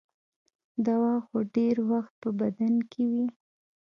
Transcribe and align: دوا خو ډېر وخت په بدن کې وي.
دوا 0.85 1.13
خو 1.25 1.37
ډېر 1.55 1.75
وخت 1.91 2.13
په 2.21 2.29
بدن 2.39 2.73
کې 2.91 3.03
وي. 3.11 3.27